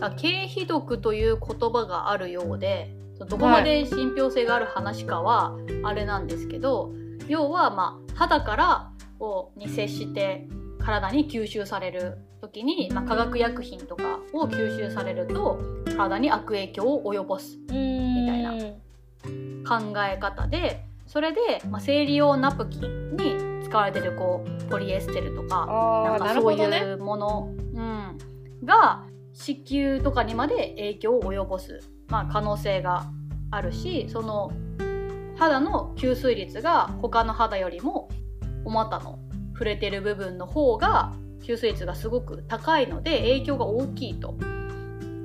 [0.03, 2.95] あ経皮毒という言葉があるようで
[3.29, 6.93] どこまで信憑性がある話かはあれなんですけど、
[7.29, 15.61] 要はまあ肌からをに接して体に吸収される時に、まあ、化学薬品とかを吸収されると
[15.97, 17.59] 体に悪影響を及ぼす。
[17.69, 18.53] みたいな
[19.69, 26.55] 考え方でそれで、まあ、生理用ナプキンに使われてるこうポリエステルとかななんかそう。
[26.55, 28.19] いうもの、うん、
[28.65, 33.11] が子宮とかにまで影響を及ぼす、まあ、可能性が
[33.51, 34.53] あるしその
[35.37, 38.09] 肌の吸水率が他の肌よりも
[38.65, 39.19] お股の
[39.53, 44.35] 触れてる部分の方が吸水率がすごく高いので影響が大きいと。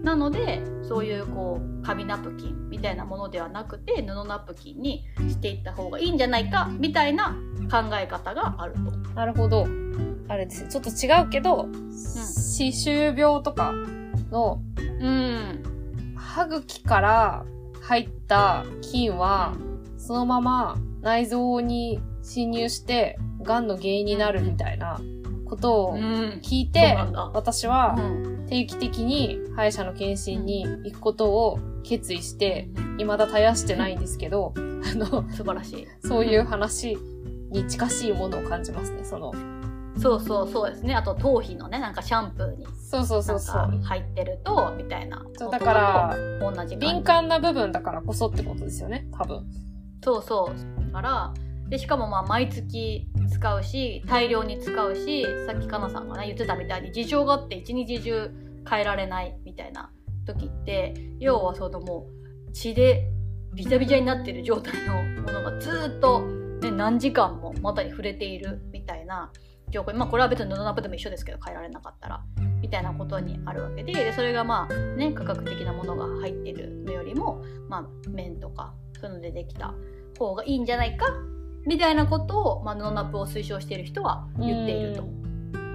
[0.03, 7.35] なのでそういうこう紙ナプキンみたいなものではなくて布ナプキンにしていった方がいいんじゃないかみたいな
[7.71, 8.79] 考え方があると。
[9.15, 9.65] なるほど。
[10.27, 10.69] あれですね。
[10.69, 13.73] ちょっと違うけど、歯周病とか
[14.31, 17.45] のうん歯茎から
[17.81, 19.53] 入った菌は、
[19.97, 24.99] そのまま内臓に侵入して、癌の原因になるみたいな
[25.45, 28.35] ことを聞いてなんだ、私はうん。
[28.47, 32.97] 定期的に歯医者の検診に行くことを決意して、うん。
[32.97, 34.59] 未だ絶やしてないんですけど、あ
[34.95, 35.87] の、素晴らしい。
[36.03, 36.97] そういう話
[37.51, 39.31] に近しいものを感じますね、その。
[39.97, 40.93] そうそうそうですね。
[40.93, 43.81] あと頭皮のね、なんかシャンプーにそうそうそうそう。
[43.83, 45.25] 入ってると、みたいな。
[45.37, 49.45] そうだから、同じ敏感な部分だからこそってことですよね、多分。
[50.03, 50.85] そうそう。
[50.91, 51.33] だから、
[51.69, 58.29] で、しかもまあ毎月使うし、大量に使うし、さっきかなさんがね、言ってたみたいに事情があって一日中
[58.69, 59.91] 変えられないみたいな
[60.25, 62.07] 時って、要はそのも
[62.49, 63.09] う血で
[63.53, 66.21] ビチャビチャになってる状態のものがずーっと、
[66.61, 69.31] ね、何時間も股に触れているみたいな
[69.93, 72.23] まあこれは別に布ナップでも一緒ですけど変えられなかったら
[72.61, 79.73] みたいなことにあるわけででそれがまあね価格的なものが入ってるのよりもまあ綿とかそういうのでできた
[80.17, 81.05] 方がいいんじゃないか
[81.65, 85.03] みたいなことを、まあ、布ナップを推奨している人は言っていると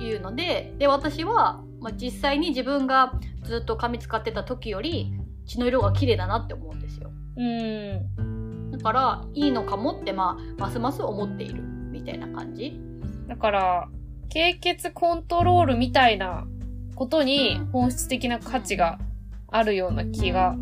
[0.02, 5.12] いうのでで私は、まあ、実際に自分がずっと紙使ってた時より
[5.46, 7.10] 血の色が綺麗だなって思うんですよ。
[7.36, 8.70] うん。
[8.70, 12.80] だからいいのかもって、まあ、ますます思っているみたいな感じ
[13.30, 13.88] だから、
[14.28, 16.48] 経血コントロールみたいな
[16.96, 17.66] ことにうん。
[17.66, 18.98] 本質的な価値が
[19.46, 20.56] あるような気が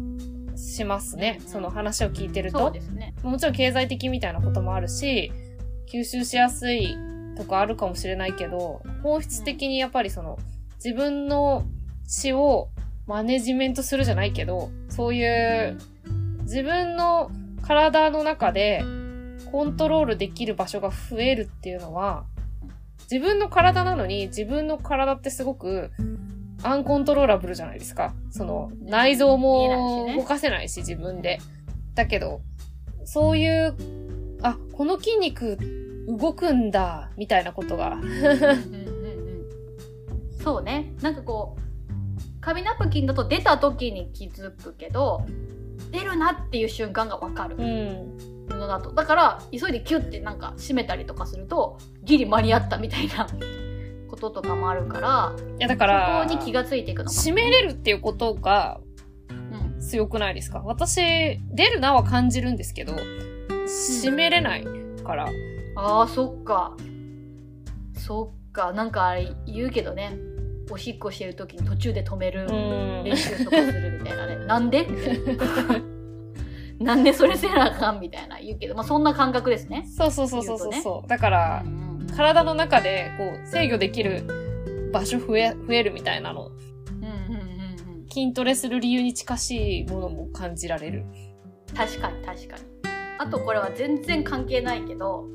[0.54, 1.38] しますね。
[1.40, 2.70] うんその話を聞いてると。
[2.70, 3.14] ね。
[3.22, 5.32] もちろん経済的みたいなこともあるし、
[5.90, 6.94] 吸収しやすい
[7.38, 10.38] とかあるかもしれないけど、本質的にやっぱりその、
[10.76, 11.64] 自分の
[12.06, 12.68] 血を
[13.06, 15.78] マネジメントするじゃないけど、そういう
[16.42, 17.30] 自分の
[17.62, 18.84] 体の中で
[19.50, 22.26] コントロールできる場所が増えるっていうのは、
[23.10, 25.90] 自分の体なのに自分の体ってすごく
[26.62, 28.14] アンコントローラブルじゃないですか。
[28.30, 31.38] その内臓も動かせないし自分で。
[31.94, 32.42] だけど、
[33.04, 33.74] そういう、
[34.42, 35.58] あ、この筋肉
[36.06, 37.94] 動くんだ、みたいなことが。
[37.94, 38.98] うんうんうんうん
[40.48, 45.26] そうねなんかこう紙ナプキンだと出た時に気づくけど
[45.90, 48.37] 出るなっていう瞬間がわかるうん。
[48.48, 48.92] 布だと。
[48.92, 53.26] だから急いでキュッてなんか閉めたりとかするとギリ間に合ったみたいな
[54.08, 58.80] こととかもあるからいや、だから、そこに気がついていくのか締めれるっていうことが
[59.28, 59.80] うん。
[59.80, 60.60] 強くないですか？
[60.64, 62.94] 私、出るなは感じるんですけど、
[63.66, 64.64] 締めれない
[65.04, 65.28] から。
[65.76, 66.76] あーそっか。
[67.94, 68.72] そっか。
[68.72, 70.16] なんかあれ言うけどね。
[70.70, 73.04] おしっこしてる時に途中で止めるうん。
[73.04, 74.36] 練習とかするみたいなね。
[74.46, 74.86] なんで？
[76.80, 79.86] なんでそれせなあかんみたいな言うけど、まあ、そんな感覚ですね。
[79.96, 81.08] そうそうそうそうそう言うそう。
[81.08, 86.50] だからう、んうん体の中で、こう、制御できる場所増え、増えるみたいなの、う
[87.00, 87.48] んうんうん
[88.10, 91.04] 筋トレする理由に近しいものも感じられる。
[91.76, 92.62] 確かに確かに。
[93.18, 95.26] あとこれは全然関係ないけど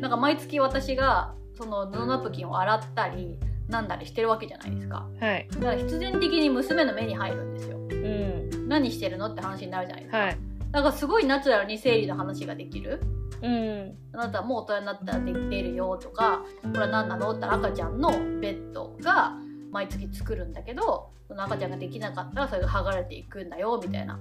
[0.00, 3.38] なんか毎月私がその布ナプキンを洗ったり
[3.68, 5.48] なんだりしてるわけじゃないですかはい。
[5.52, 8.68] だから必然的に娘の目に入るんですようん。
[8.68, 10.38] 何してるのって話になるじゃないですか、はい。
[10.72, 13.00] だからすごいナチュラルに生理の話ができる
[13.42, 13.94] うん。
[14.12, 17.32] あなたはもう大人になったらで出るよとかこれは何なの？
[17.32, 19.34] って赤ちゃんのベッドが
[19.70, 24.18] 毎月作るんだけどその赤ちゃんができなかったらそれが剥がれていくんだよみたいな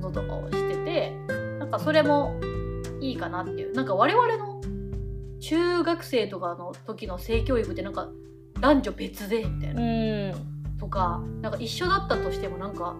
[0.00, 1.10] こととかをしてて
[1.58, 2.38] なんかそれも
[3.00, 4.60] いいかなっていうなんか我々の
[5.40, 8.08] 中学生とかの時の性教育ってなんか
[8.60, 10.54] 男女別でみたいなうん。
[10.78, 12.94] とかなんか一緒だったとしてもなんか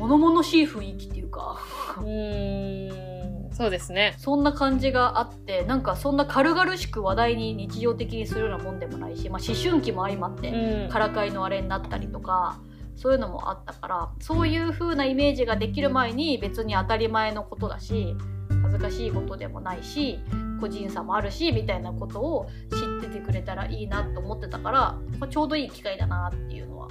[0.00, 1.58] 物々しい雰囲気っていうか
[1.98, 3.50] うん。
[3.52, 4.14] そうですね。
[4.18, 10.90] そんな感じがあってなんかそんな軽々しく話題に日常的にするようなもんでもないし、まあ、思春期も相まってうん。
[10.90, 12.58] からかいのあれになったりとか
[12.96, 18.14] そういうのもあったからそういう風なイメージができる前に別に当たり前のことだし
[18.62, 20.18] 恥ずかしいことでもないし
[20.60, 24.78] 個人差もあるしみたいなことを知っててくれたらいいなと思ってたから、
[25.18, 26.88] まあちょうどいい機会だなっていうのは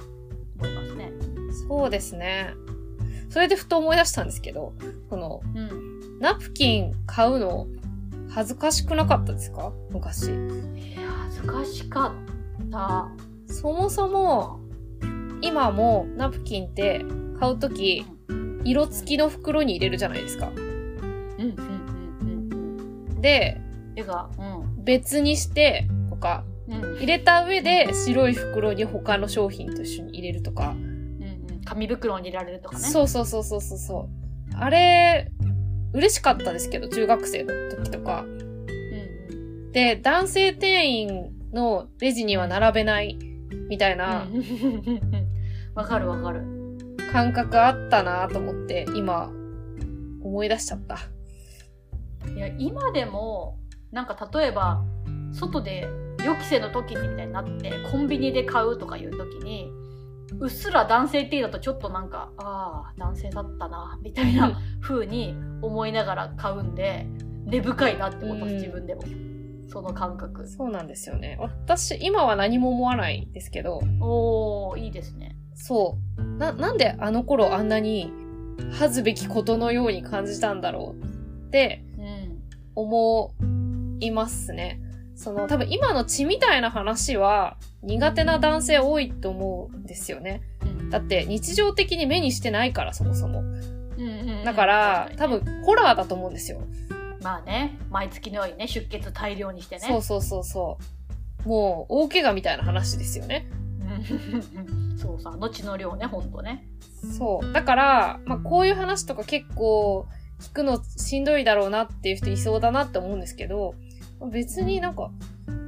[0.58, 1.12] 思いますね。
[1.68, 2.54] そうですね。
[3.30, 4.74] それでふと思い出したんですけど、
[5.08, 7.68] この、うん、ナプキン買うの
[8.28, 9.72] 恥ずかしくなかったですか？
[9.90, 10.30] 昔。
[10.30, 12.12] 恥ずかしか
[12.62, 13.08] った。
[13.46, 14.60] そもそも、
[15.40, 17.04] 今もナプキンって
[17.38, 18.04] 買うとき、
[18.64, 20.48] 色付きの袋に入れるじゃないですか。
[20.48, 21.54] うんうん
[22.20, 23.60] うんうんで、
[23.94, 30.74] てか、うん別にして、とか、うん入れた上で白い袋に他の商品と一緒に入れるとか。
[31.70, 32.82] 紙袋に入れられるとかね。
[32.82, 34.08] そうそうそうそうそうそ
[34.52, 34.56] う。
[34.56, 35.30] あれ、
[35.92, 38.22] 嬉しかったですけど、中学生の時とか。
[38.22, 43.16] うんうんで、男性店員のレジには並べない、
[43.68, 44.42] みたいなうん
[45.76, 46.42] わかるわかる。
[47.12, 49.30] 感覚あったなと思って、今、
[50.24, 50.98] 思い出しちゃった。
[52.34, 53.58] いや今でも
[53.92, 54.82] なんか例えば
[55.32, 55.88] 外で
[56.24, 59.72] 予期せの時にみたいになってコンビニで買うとかいう時に
[60.40, 67.06] うっすら男性っていうだとちょっとなんかああ男性だったなみたいな風に思いながら買うんで
[67.44, 69.02] 根深いなって思いますうん自分でも
[69.68, 71.38] その感覚そうなんですよね。
[71.38, 76.22] 私、今は何も思わないですけど、おーいいですねそう。
[76.38, 78.12] な、なんであの頃あんなに
[78.72, 82.42] 恥ずべきことのように感じたんだろうってうん
[82.74, 83.34] 思
[84.00, 84.80] いますね。
[85.20, 90.40] その、多分今の血みたいな話は苦手な男性多いと思うんですよね。
[90.62, 93.44] うんだって日常的に目にしてないからそもそも。
[94.46, 96.62] だから、多分ホラーだと思うんですよ。
[97.22, 100.78] まあね毎月のようにね出血大量にしてねそうそうそうそ
[101.44, 101.48] う。
[101.48, 103.46] もう大怪我みたいな話ですよね。
[103.82, 106.66] うんそうさ後の量ねほんとね
[107.18, 107.52] そう。
[107.52, 110.06] だから、まあこういう話とか結構
[110.40, 113.74] 聞くのしんどいだろうなっていう人いそうだなって思うんですけど、
[114.28, 115.10] 別になんか、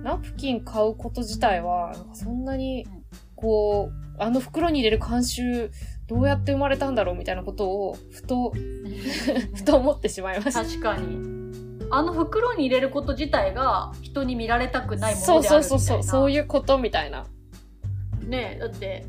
[0.03, 3.05] ナプキン買うこと自体は、なんかそんなにうん、
[3.37, 5.71] こう、あの袋に入れる慣習、
[6.07, 8.53] どうやって生まれたんだろうみたいなことを、ふと、
[9.55, 10.65] ふと思ってしまいました。
[10.65, 11.43] 確かに
[11.95, 17.27] あの袋に入れること自体が人に見られたくないもそうのであるみたいなそうそうそう、そういうことみたいな。
[18.27, 19.05] ねだって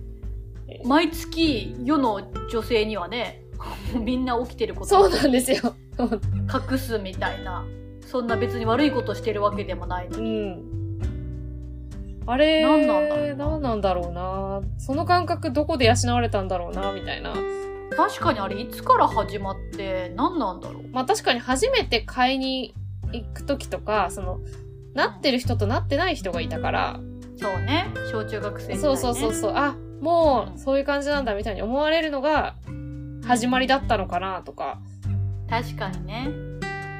[0.68, 3.42] え毎月世の女性にはね
[3.98, 5.76] みんな起きてることそうなんですよ。
[6.72, 7.64] 隠すみたいな
[8.14, 10.62] そんな別に悪いことしてるわけでもないのうに、ん。
[12.28, 13.36] あれ、何なんだろうな。
[13.36, 14.62] 何なんだろうな。
[14.78, 17.34] その感覚どこで養われたんだろうな、みたいな。
[17.98, 20.84] 確かにあれいつから始まって何なんだろう。
[20.92, 22.76] まあ確かに初めて買いに
[23.12, 24.42] 行くときとか、その、
[24.94, 27.00] なってる人となってない人がいたから、
[27.38, 27.88] そうね。
[28.12, 32.54] 小中学生ね、そうそうそうそう、あ、もうそういう感じなんだみたいに思われるのが
[33.26, 34.78] 始まりだったのかなとか、
[35.50, 36.53] 確かにね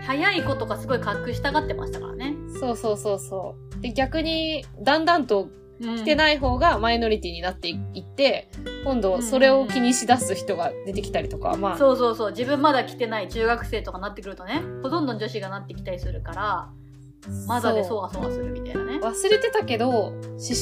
[0.06, 2.36] 早い子とかすごい隠したがってましたからね。
[2.60, 3.82] そうそうそうそう。
[3.82, 5.50] で、逆に、だんだんと
[5.82, 8.50] 来来てない方がマイノリティになっていって、
[8.86, 12.32] 今度それを気にしだす人が出てきたりとか、まあ、そうそうそう。
[12.32, 16.70] 自分まだ来てない中学生とかなってくるとねほとんどの女子がなってきたりするから
[17.48, 19.00] まだでそわそわするみたいなね。
[19.00, 20.16] 忘れてたけど、思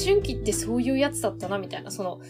[0.04, 2.20] 春期ってそういうやつだったな、みたいな、その、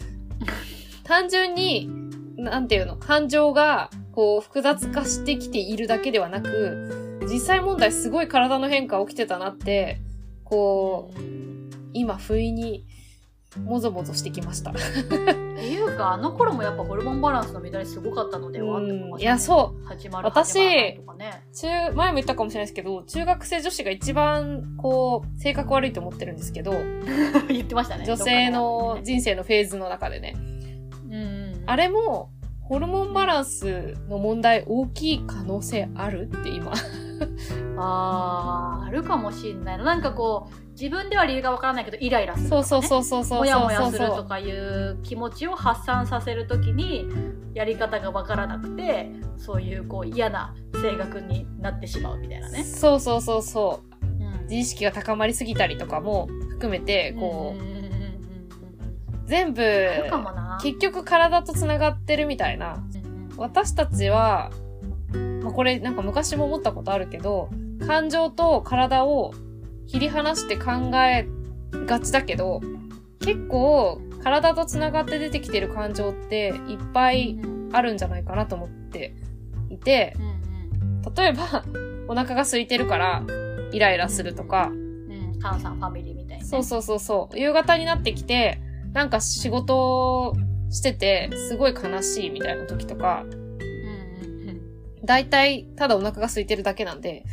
[1.04, 1.90] 単純に、
[2.36, 9.98] なんていうの、感情が、こう、複雑化してきているだけではなく、実際問題すごい体の変化起きてたなって、
[10.44, 11.20] こう、
[11.92, 12.86] 今、不意に、
[13.58, 14.70] もぞもぞしてきました。
[14.70, 19.86] っていうかあの頃もやっぱホルモンバランスの乱れすごかったのではって思いや、そう。
[19.86, 21.00] 始まる私ね
[21.52, 26.72] 中、前も言ったかもしれないですけど、中学生女子が一番、こう、性格悪いと思ってるんですけど、
[27.48, 30.34] 言ってましたね女性の人生のフェーズの中でね。
[30.36, 32.30] うんうんあれも、
[32.62, 36.72] ホルモンバランスの問題大きい可能性あるって今。
[37.78, 39.84] あーあるかもしんないな。
[39.84, 47.08] なんかこう自分では理由がわからないけどイライラするとか、ね、そうそうそうそうそうもやもやそうそうするとかいう気持ちを発散させるときに
[47.54, 52.64] やり方がわからなくてそういうこう嫌な性格になってしまうみたいなね。
[52.64, 54.06] そうそうそうそう。
[54.06, 54.42] うん。
[54.44, 57.72] 自意識が高まりすぎたりとかも含めてこう、う
[59.26, 59.62] 全部。
[60.62, 62.82] 結局体とつながってるみたいな。
[63.36, 64.50] 私たちは、
[65.42, 67.50] まあ、これなんか昔も思ったことあるけど
[67.86, 69.32] 感情と体を
[69.86, 71.26] 切り離して考え
[71.86, 72.60] がちだけど
[73.20, 79.14] 結構体とつながって出てきてる感情っていっぱいうんあるんじゃないかなと思って
[79.70, 81.64] いてうん例えば
[82.08, 83.22] お腹が空いてるから
[83.72, 86.44] イライラするとか、うん、カンさんファミリーみたいな、ね。
[86.44, 87.38] そうそうそうそう。
[87.38, 88.60] 夕方になってきて
[88.92, 90.34] なんか仕事
[90.70, 93.24] しててすごい悲しいみたいな時とか
[95.02, 97.24] うんうんだいたいただお腹が空いてるだけなんで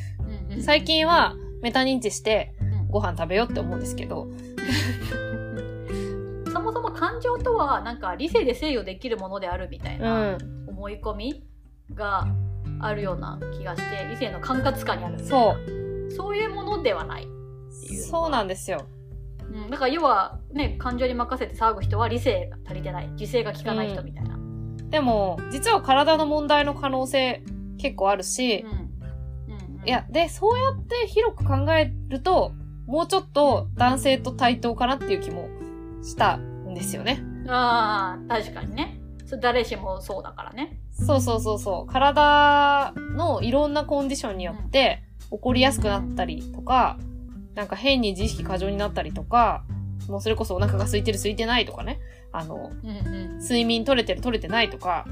[0.61, 2.69] 最近はメタ認知してうん。
[2.89, 4.27] ご飯食べようって思うんですけど、
[6.51, 11.43] そもそも感情とはなんか理性で制御できるものであるみたいうな、ん、思い込み
[11.93, 12.27] が
[12.79, 16.11] あるような気がして理性の管轄下にあるそう。
[16.11, 18.85] そういうものではないっていうそうなんですよ。
[19.51, 23.07] うん、だから要はね感情に任せて騒ぐ人は理性が足りてない。
[23.09, 24.89] 自制が効かない人みたいな、うん。
[24.89, 27.43] でも、実は体の問題の可能性
[27.79, 28.69] 結構あるし、うん。
[29.79, 29.87] うん。
[29.87, 32.51] いや、で、そうやって広く考えると、
[32.85, 35.49] もうちょっと男性と対等かなっていう気も
[36.03, 37.23] したんですよね。
[37.47, 38.99] ああ確かにね。
[39.25, 40.79] それ誰しもそうだからね。
[40.91, 41.91] そうそうそうそう。
[41.91, 46.97] 体のいろんなコンディションによって起こりやすくなったりとか、
[47.53, 49.63] なんか変に自意識過剰になったりとか、
[50.07, 51.99] もうそれこそお腹が空いてる空いてないとかね。
[52.31, 53.39] あの、うん。
[53.39, 55.05] 睡眠取れてる取れてないとか、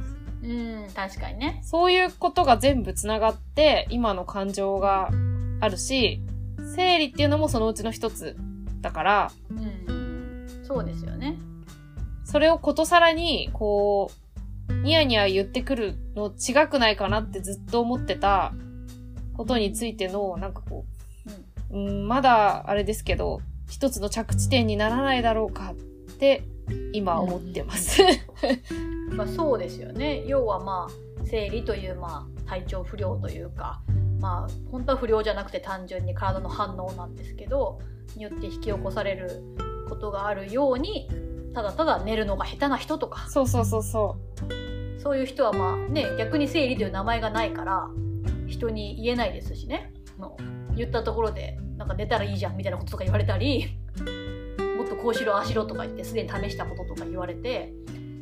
[0.48, 1.60] うんうん確かにね。
[1.64, 5.10] そういうことが全部つながって、今の感情が
[5.60, 6.22] あるし、
[6.76, 8.36] 生理っていうのもそのうちの一つ
[8.82, 10.08] だから、うんうん
[10.64, 11.38] そうですよね。
[12.26, 14.12] それをことさらに、こ
[14.70, 18.54] う、ニヤニヤ言ってくるの違くないかなってずっと思ってた
[19.34, 20.86] ことについての、なんかこ
[21.72, 25.76] う、うん、まだあれですけど、一つの着地点にならないだろうかっ
[26.16, 26.44] て、
[26.93, 28.01] 今思ってます。
[29.12, 30.23] まあ、そうですよね。
[30.27, 33.82] 要はまあ生理というまあ体調不良というか
[34.19, 37.80] まあ本当は不良じゃなくて単純に体の反応なんですけど
[38.15, 39.43] によって引き起こされる
[39.89, 41.10] ことがあるように
[41.53, 43.27] ただただ寝るのが下手な人とか。
[43.30, 44.15] そうそうそうそ
[44.99, 47.89] そういう人はまあね逆に生理という名前がないから
[48.47, 49.93] 人に言えないですしね。
[50.75, 53.77] 言ったところでなんか寝たらいいじゃんみたいなこととか言われたり
[54.98, 57.74] とこうしろああしろとか言ってすでに試したこととか言われて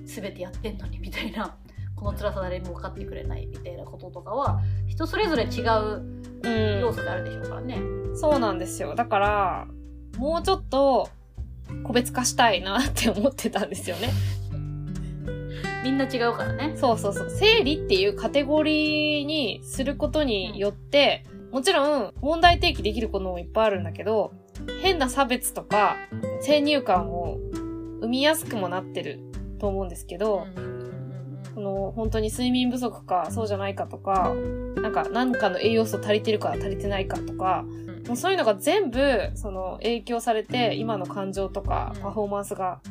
[0.05, 1.57] 全てやってんのにみたいな
[1.95, 6.49] この辛さ誰も分かってくれないみたいなこととかは人それぞれ違うう。
[6.49, 6.79] うん。
[6.81, 7.81] 要素であるでしょうからね。
[8.15, 8.95] そうなんですよ。
[8.95, 9.67] だから、
[10.17, 11.09] もうちょっと、
[11.83, 14.09] 個別化したいなって思ってたんですよね。
[15.83, 16.73] みんな違うからね。
[16.75, 17.29] そうそうそう。
[17.29, 24.33] 生理っていうカテゴリーにすることによって、もちろん問題提起できることもいっぱいあるんだけど、
[24.81, 25.95] 変な差別とか
[26.41, 27.37] 先入観を
[28.01, 29.19] 生みやすくもなってる
[29.59, 30.45] と思うんですけど、
[31.55, 34.33] この本当に睡眠不足かそうじゃないかとか、
[34.81, 38.03] なんか何かの栄養素足りてるか足りてないかとか、うん。
[38.07, 42.01] もうそういうのが全部その影響されて今の感情とかうん。
[42.01, 42.81] パフォーマンスが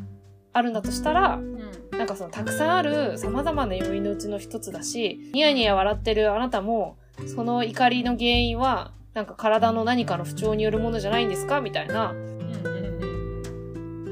[0.53, 1.59] あるんだとしたら、うん。
[1.93, 11.61] なんかそのたくさんある様々な要因のうちの一つだし、ニヤニヤ笑ってるあなたも、その怒りの原因は、なんか体の何かの不調によるものじゃないんですか？
[11.61, 12.15] みたいな。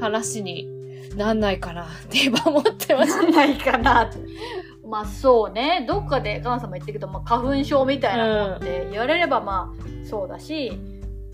[0.00, 0.68] 話に
[1.16, 3.24] なんないかなって今思ってます。
[3.30, 4.18] ないかなって。
[4.84, 5.84] まあそうね。
[5.88, 10.72] どっかでガンさんも言ってるけど、まあ、花粉症みたいなもんって言われればまあそうだし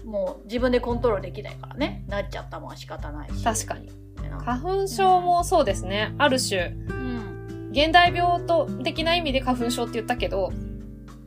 [0.04, 2.04] もう自分でコントロールできないからね。
[2.08, 3.42] なっちゃったもんは仕方ないし。
[3.42, 3.90] 確かに。
[4.28, 6.14] な花粉症もそうですね。
[6.18, 7.70] ある種、うん。
[7.72, 10.52] 現代病と的な意味で花粉症って言ったけど、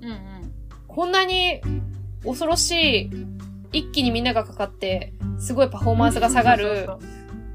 [0.02, 0.22] うんうん。
[0.88, 1.62] こんなに
[2.24, 3.12] 恐ろしい、
[3.72, 6.90] 一気にみんながかかって、すごいパフォーマンスが下がる、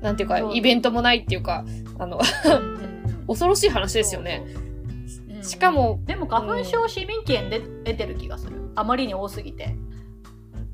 [0.01, 1.65] なんていうかイベントもないっていうか、
[1.99, 2.21] あの、
[3.27, 4.43] 恐ろしい話ですよね。
[4.47, 5.37] そうそう。
[5.37, 5.45] うん。
[5.45, 8.71] しかも、でも花粉症市民権で出てる気がする。
[8.75, 9.77] あまりに多すぎて。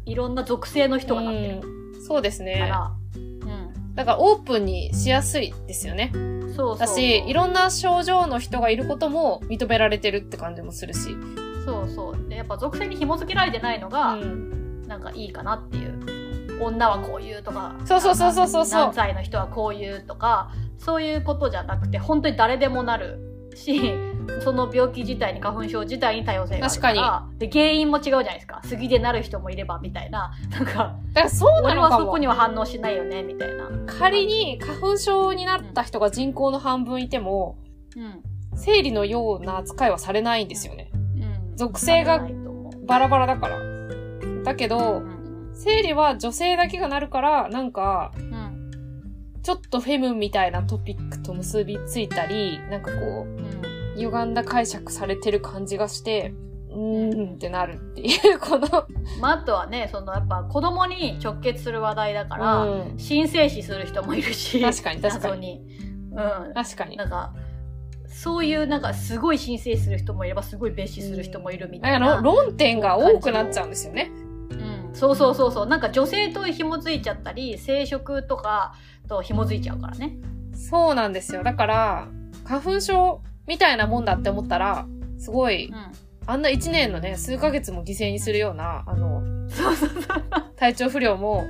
[0.04, 1.60] いろんな属性の人がなってる。
[1.62, 2.02] うん。
[2.02, 2.66] そうですかね。
[2.68, 3.94] ら、うん。
[3.94, 6.10] だからオープンにしやすいですよね。
[6.12, 6.78] そうそう。
[6.78, 11.16] だし、いろんな症状の人がいることも認められてるって感じもするし。
[11.64, 12.28] そうそう。
[12.28, 14.82] でやっぱ属性に紐付けられてないのうが、ん。
[14.86, 16.22] なんかいいかなっていう。
[16.60, 18.66] 女はこういうとかそうそうそうそうそう。
[18.66, 23.94] そう何歳の人はこういうとかそういうことじゃなくて本当に誰でもなるし
[24.44, 28.60] その病気自体に花粉症自体に多様性があるからで原因も違うじゃないですか。
[28.64, 30.32] 杉でなる人もいればみたいな。
[30.50, 31.94] なんかだからそうな俺のかも。
[31.96, 32.26] はそこに。
[32.28, 33.68] は反応しないよねみたいな。
[33.86, 37.58] 仮に花粉症になった人が人口の半分いても、
[37.96, 38.22] うん。
[38.54, 40.91] 生理のような扱いはされないんですよね。
[41.52, 42.26] うん属性が
[42.86, 43.58] バラバラだから。
[44.44, 48.12] だけうど、ん生理は女性だけがなるから、なんか、
[49.42, 53.62] ちょっとフェムみたいなトピックと結びついたり、なんかこう、うん
[53.94, 56.32] 歪んだ解釈されてる感じがして、
[56.70, 58.66] うーんってなるっていう、この、
[59.20, 65.58] まあ、あとはねそのやっぱ子供に直結する話題だから、うん申請死する人もいるし確かに確か謎に。
[65.58, 65.66] に
[66.12, 66.14] う
[66.50, 66.96] ん確かに。
[66.96, 67.34] なんか
[68.12, 74.10] そういうなんかすごい申請する人もいればすごい蔑視する人もいるみたいな、あの、論点が多くなっちゃうんですよね。
[74.50, 75.66] うん、そうそうそうそう。
[75.66, 78.74] なんか女性と紐づいちゃったり生殖とか
[79.08, 80.16] と紐づいちゃうからね。
[80.54, 81.42] そうなんですよ。
[81.42, 82.08] だから、
[82.44, 84.86] 花粉症みたいなもんだって思ったら、
[85.18, 85.92] すごい、うん。
[86.26, 88.84] あんな一年のね、数ヶ月も犠牲にするような、
[89.20, 89.48] う。
[90.56, 91.46] 体調不良も、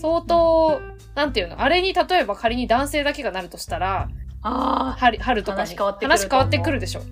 [0.00, 0.80] 相当、
[1.14, 4.08] なんていうの、あれに例えば仮に男性だけがなるとしたら、
[4.48, 7.02] あ春春とかに話変わってくる話変わってくるでしょ。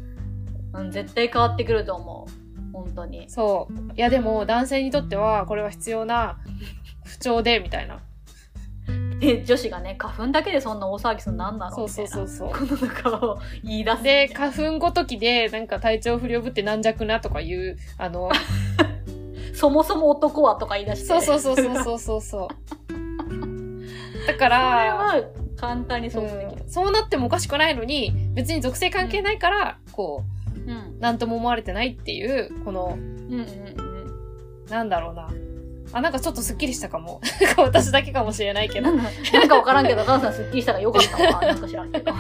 [0.73, 3.93] あ、うん、絶対変わってくると思う本当にそう。
[3.95, 6.39] いやでも、男性にとっては、これは必要な
[7.05, 8.01] 不調で、みたいな。
[9.19, 12.69] で女子がね花粉だけでそんな大騒ぎするのなんだろそううみたいうなそそうそう。
[12.69, 18.31] この中を言い出すで、花粉ごときで、なんか体調不良ぶって軟弱なとかいう、あの、
[19.55, 22.49] そもそも男はとか言い出してそうそうそうそうそうそうそう。
[24.27, 25.23] だかそれら、は
[25.57, 33.87] 簡単に想像できるうんそうなってもおかしくないのに、別に属性関係ないから、こうんう、なんとも思われてないっていう、この、うんうんうん
[34.69, 35.29] なんだろうな。
[35.93, 37.21] あ、なんかちょっとスッキリしたかも。
[37.57, 38.91] 私だけかもしれないけど。
[38.91, 41.41] なんかなんかわからんけど、ガンさんすっきりしたからよかったわ。
[41.47, 42.13] なんか知らんけど。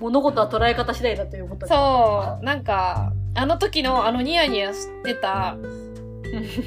[0.00, 5.86] 物事は捉え方次第だということでそう、なんか、あの時のあのニヤニヤしてた、うん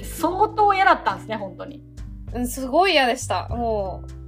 [0.04, 1.84] 相当嫌だったんですね、本当に。
[2.34, 3.48] うん、すごい嫌でした。
[3.50, 4.19] もう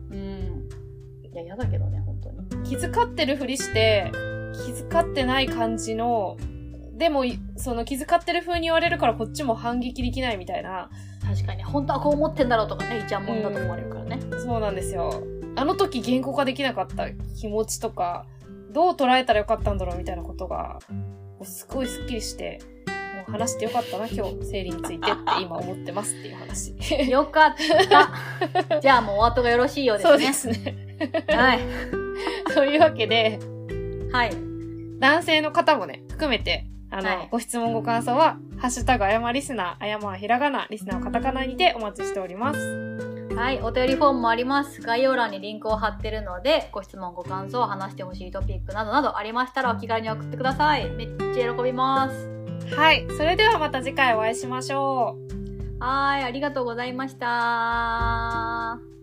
[1.44, 1.46] ん。
[1.46, 2.38] いや、嫌だけどね、本当に。
[2.39, 4.12] う、気遣ってるふりして、
[4.54, 6.38] 気遣ってない感じの、
[6.98, 10.89] でも、いその気遣ってる風に言われるからこっちも反撃できないみたいな、
[11.26, 14.20] 確かに、本当はこう思ってんだろうとかね、いちゃんもんだと思われるからね。
[14.44, 15.24] そうなんですよ。
[15.56, 18.26] あの時言語化できなかった気持ちとか、
[18.72, 20.80] どう捉えたらよかったんだろうみたいなことが、
[21.44, 22.60] すごいスッキリして、
[23.16, 26.76] もう話してよかったな、今日、生理についてって今思ってますっていう話。
[27.10, 27.54] よかっ
[28.70, 28.80] た。
[28.80, 30.28] じゃあもうお後がよろしいようですそうね。
[30.28, 30.91] ですね。
[31.28, 31.60] はい。
[32.54, 33.39] というわけで、
[34.12, 34.32] はい。
[34.99, 43.02] 男性の方もね、含めて、あの、はいご質問ご感想は、ハッシュタグあやまリスナー、あやまはひらがな、リスナーはカタカナにてお待ちしております。
[43.36, 44.82] はい、お便りフォームもあります。
[44.82, 50.89] 概要欄にリンクを貼ってるので、ご質問、ご感想、話してほしいトピックなどなどありましたらお気軽に送ってください。
[50.91, 52.30] めっちゃ喜びます。
[52.76, 53.08] はい。
[53.18, 55.18] それではまた次回お会いしましょ
[55.80, 55.84] う。
[55.84, 59.01] はい、ありがとうございました。